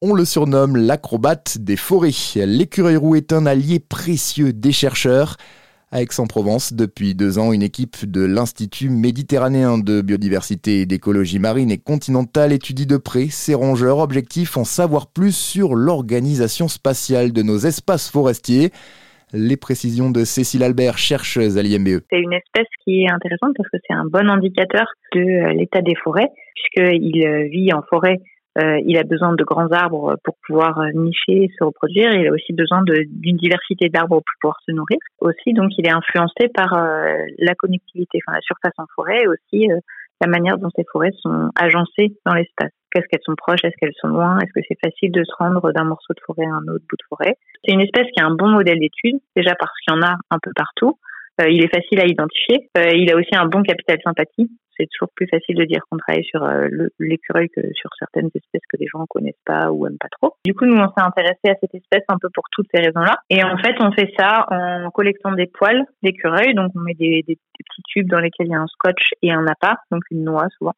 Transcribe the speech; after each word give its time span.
On 0.00 0.14
le 0.14 0.24
surnomme 0.24 0.76
l'acrobate 0.76 1.58
des 1.58 1.74
forêts. 1.74 2.10
L'écureuil 2.36 2.94
roux 2.94 3.16
est 3.16 3.32
un 3.32 3.46
allié 3.46 3.80
précieux 3.80 4.52
des 4.52 4.70
chercheurs. 4.70 5.34
À 5.90 6.02
Aix-en-Provence, 6.02 6.72
depuis 6.72 7.16
deux 7.16 7.40
ans, 7.40 7.52
une 7.52 7.64
équipe 7.64 8.08
de 8.08 8.24
l'Institut 8.24 8.90
méditerranéen 8.90 9.76
de 9.76 10.00
biodiversité 10.00 10.82
et 10.82 10.86
d'écologie 10.86 11.40
marine 11.40 11.72
et 11.72 11.78
continentale 11.78 12.52
étudie 12.52 12.86
de 12.86 12.96
près 12.96 13.26
ces 13.26 13.54
rongeurs. 13.54 13.98
Objectif 13.98 14.56
en 14.56 14.62
savoir 14.62 15.08
plus 15.08 15.36
sur 15.36 15.74
l'organisation 15.74 16.68
spatiale 16.68 17.32
de 17.32 17.42
nos 17.42 17.58
espaces 17.58 18.08
forestiers. 18.08 18.70
Les 19.32 19.56
précisions 19.56 20.12
de 20.12 20.22
Cécile 20.22 20.62
Albert, 20.62 20.96
chercheuse 20.96 21.58
à 21.58 21.62
l'IMBE. 21.62 22.02
C'est 22.08 22.20
une 22.20 22.34
espèce 22.34 22.68
qui 22.84 23.02
est 23.02 23.10
intéressante 23.10 23.54
parce 23.56 23.68
que 23.68 23.78
c'est 23.84 23.94
un 23.94 24.04
bon 24.04 24.30
indicateur 24.30 24.86
de 25.12 25.20
euh, 25.20 25.52
l'état 25.54 25.82
des 25.82 25.96
forêts, 25.96 26.28
puisqu'il 26.54 27.26
euh, 27.26 27.48
vit 27.50 27.72
en 27.72 27.82
forêt 27.90 28.18
euh, 28.58 28.78
il 28.84 28.98
a 28.98 29.04
besoin 29.04 29.34
de 29.34 29.44
grands 29.44 29.70
arbres 29.70 30.16
pour 30.24 30.34
pouvoir 30.46 30.78
euh, 30.80 30.90
nicher 30.94 31.44
et 31.44 31.50
se 31.56 31.62
reproduire. 31.62 32.12
Il 32.12 32.26
a 32.26 32.32
aussi 32.32 32.52
besoin 32.52 32.82
d'une 32.82 33.36
diversité 33.36 33.88
d'arbres 33.88 34.16
pour 34.16 34.34
pouvoir 34.40 34.58
se 34.66 34.72
nourrir. 34.72 34.98
Aussi, 35.20 35.52
donc, 35.52 35.70
il 35.78 35.86
est 35.86 35.92
influencé 35.92 36.48
par 36.52 36.72
euh, 36.74 37.16
la 37.38 37.54
connectivité, 37.54 38.18
enfin 38.26 38.36
la 38.36 38.42
surface 38.42 38.74
en 38.78 38.86
forêt, 38.94 39.22
et 39.22 39.28
aussi 39.28 39.68
la 40.20 40.28
manière 40.28 40.58
dont 40.58 40.70
ces 40.74 40.84
forêts 40.90 41.12
sont 41.20 41.50
agencées 41.54 42.16
dans 42.26 42.34
l'espace. 42.34 42.72
Qu'est-ce 42.90 43.06
qu'elles 43.06 43.22
sont 43.22 43.36
proches? 43.36 43.60
Est-ce 43.62 43.76
qu'elles 43.78 43.94
sont 44.00 44.08
loin? 44.08 44.38
Est-ce 44.38 44.52
que 44.52 44.66
c'est 44.66 44.78
facile 44.82 45.12
de 45.12 45.22
se 45.22 45.32
rendre 45.38 45.70
d'un 45.72 45.84
morceau 45.84 46.14
de 46.14 46.20
forêt 46.26 46.46
à 46.46 46.54
un 46.54 46.66
autre 46.72 46.84
bout 46.90 46.96
de 46.96 47.06
forêt? 47.08 47.36
C'est 47.64 47.74
une 47.74 47.82
espèce 47.82 48.06
qui 48.12 48.20
a 48.20 48.26
un 48.26 48.34
bon 48.34 48.48
modèle 48.48 48.80
d'étude, 48.80 49.20
déjà 49.36 49.54
parce 49.54 49.72
qu'il 49.80 49.94
y 49.94 49.98
en 49.98 50.02
a 50.02 50.16
un 50.30 50.38
peu 50.42 50.50
partout. 50.56 50.98
il 51.46 51.62
est 51.62 51.72
facile 51.72 52.00
à 52.00 52.06
identifier. 52.06 52.70
il 52.74 53.12
a 53.12 53.16
aussi 53.16 53.36
un 53.36 53.46
bon 53.46 53.62
capital 53.62 53.98
sympathie 54.02 54.50
c'est 54.78 54.86
toujours 54.86 55.10
plus 55.14 55.26
facile 55.28 55.56
de 55.56 55.64
dire 55.64 55.80
qu'on 55.90 55.98
travaille 55.98 56.24
sur 56.24 56.42
euh, 56.44 56.68
l'écureuil 56.98 57.48
que 57.48 57.60
sur 57.74 57.90
certaines 57.98 58.30
espèces 58.34 58.62
que 58.68 58.76
les 58.78 58.86
gens 58.86 59.04
connaissent 59.08 59.44
pas 59.44 59.70
ou 59.70 59.86
aiment 59.86 59.98
pas 59.98 60.08
trop. 60.20 60.34
Du 60.44 60.54
coup, 60.54 60.66
nous, 60.66 60.76
on 60.76 60.88
s'est 60.88 61.04
intéressé 61.04 61.48
à 61.48 61.54
cette 61.60 61.74
espèce 61.74 62.04
un 62.08 62.18
peu 62.20 62.28
pour 62.32 62.44
toutes 62.52 62.66
ces 62.72 62.80
raisons-là. 62.80 63.16
Et 63.30 63.42
en 63.42 63.56
fait, 63.58 63.74
on 63.80 63.92
fait 63.92 64.12
ça 64.18 64.46
en 64.50 64.90
collectant 64.90 65.32
des 65.32 65.46
poils 65.46 65.84
d'écureuil. 66.02 66.54
Donc, 66.54 66.72
on 66.74 66.80
met 66.80 66.94
des, 66.94 67.24
petits 67.26 67.82
tubes 67.88 68.08
dans 68.08 68.20
lesquels 68.20 68.46
il 68.46 68.52
y 68.52 68.54
a 68.54 68.60
un 68.60 68.66
scotch 68.66 69.10
et 69.22 69.32
un 69.32 69.46
appât, 69.46 69.76
donc 69.90 70.02
une 70.10 70.24
noix 70.24 70.46
souvent. 70.56 70.74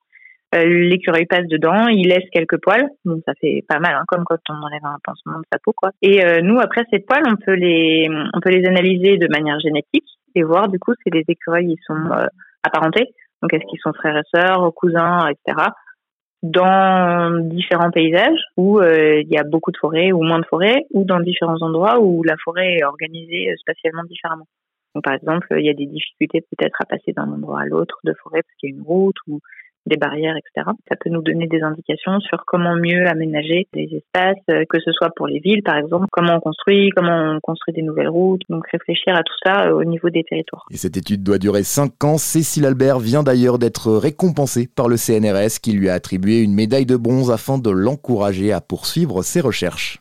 Euh, 0.55 0.65
l'écureuil 0.65 1.27
passe 1.27 1.47
dedans, 1.47 1.87
il 1.87 2.09
laisse 2.09 2.29
quelques 2.33 2.61
poils, 2.61 2.89
donc 3.05 3.23
ça 3.25 3.35
fait 3.41 3.65
pas 3.69 3.79
mal, 3.79 3.95
hein, 3.95 4.05
comme 4.09 4.25
quand 4.25 4.39
on 4.49 4.55
enlève 4.55 4.85
un 4.85 4.97
pansement 5.05 5.39
de 5.39 5.45
sa 5.53 5.61
peau, 5.61 5.73
quoi. 5.77 5.91
Et 6.03 6.25
euh, 6.25 6.41
nous, 6.43 6.59
après 6.59 6.83
ces 6.91 6.99
poils, 6.99 7.23
on 7.25 7.37
peut 7.37 7.55
les, 7.55 8.09
on 8.35 8.41
peut 8.41 8.51
les 8.51 8.67
analyser 8.67 9.17
de 9.17 9.29
manière 9.29 9.61
génétique 9.61 10.09
et 10.35 10.43
voir 10.43 10.69
du 10.69 10.81
coup 10.81 10.93
si 11.05 11.11
les 11.11 11.25
écureuils 11.29 11.73
ils 11.73 11.85
sont 11.87 12.11
apparentés 12.63 13.13
donc, 13.43 13.55
est-ce 13.55 13.65
qu'ils 13.67 13.81
sont 13.81 13.93
frères 13.93 14.17
et 14.17 14.39
sœurs, 14.39 14.73
cousins, 14.75 15.29
etc. 15.29 15.69
Dans 16.43 17.39
différents 17.49 17.91
paysages 17.91 18.41
où 18.57 18.81
euh, 18.81 19.21
il 19.21 19.29
y 19.29 19.39
a 19.39 19.45
beaucoup 19.45 19.73
de 19.73 19.77
forêts 19.77 20.13
ou 20.13 20.23
moins 20.23 20.39
de 20.39 20.47
forêts, 20.47 20.87
ou 20.93 21.05
dans 21.05 21.21
différents 21.21 21.61
endroits 21.61 22.01
où 22.01 22.23
la 22.23 22.37
forêt 22.43 22.77
est 22.77 22.85
organisée 22.85 23.55
spatialement 23.59 24.05
différemment. 24.05 24.47
Donc, 24.95 25.05
par 25.05 25.15
exemple, 25.15 25.47
il 25.59 25.65
y 25.65 25.71
a 25.71 25.75
des 25.75 25.87
difficultés 25.87 26.41
peut-être 26.41 26.81
à 26.81 26.87
passer 26.87 27.13
d'un 27.13 27.31
endroit 27.31 27.61
à 27.61 27.65
l'autre 27.65 27.99
de 28.05 28.15
forêt 28.23 28.43
parce 28.43 28.57
qu'il 28.59 28.71
y 28.71 28.73
a 28.73 28.77
une 28.77 28.83
route 28.83 29.17
ou 29.29 29.41
des 29.87 29.97
barrières, 29.97 30.37
etc. 30.37 30.71
Ça 30.89 30.97
peut 30.97 31.11
nous 31.11 31.23
donner 31.23 31.47
des 31.47 31.63
indications 31.63 32.21
sur 32.21 32.45
comment 32.47 32.77
mieux 32.77 33.07
aménager 33.07 33.67
des 33.73 33.89
espaces, 33.93 34.43
euh, 34.51 34.65
que 34.69 34.79
ce 34.81 34.93
soit 34.93 35.11
pour 35.17 35.27
les 35.27 35.41
villes, 35.41 35.63
par 35.63 35.77
exemple, 35.77 36.07
comment 36.11 36.37
on 36.37 36.41
construit, 36.41 36.91
comment 36.95 37.35
on 37.37 37.41
construit 37.41 37.75
des 37.75 37.83
nouvelles 37.83 38.09
routes. 38.09 38.43
Donc 38.49 38.67
réfléchir 38.69 39.15
à 39.15 39.23
tout 39.23 39.35
ça 39.45 39.67
euh, 39.67 39.73
au 39.73 39.85
niveau 39.85 40.11
des 40.11 40.25
territoires. 40.25 40.67
Et 40.71 40.77
cette 40.77 40.97
étude 40.97 41.23
doit 41.23 41.39
durer 41.39 41.63
5 41.63 42.05
ans. 42.05 42.19
Cécile 42.19 42.67
Albert 42.67 42.99
vient 42.99 43.23
d'ailleurs 43.23 43.59
d'être 43.59 43.93
récompensée 43.93 44.69
par 44.69 44.89
le 44.89 44.97
CNRS 44.97 45.61
qui 45.63 45.73
lui 45.73 45.89
a 45.89 45.95
attribué 45.95 46.43
une 46.43 46.55
médaille 46.55 46.87
de 46.87 46.97
bronze 46.97 47.31
afin 47.31 47.59
de 47.59 47.71
l'encourager 47.71 48.53
à 48.53 48.61
poursuivre 48.61 49.23
ses 49.23 49.41
recherches. 49.41 49.89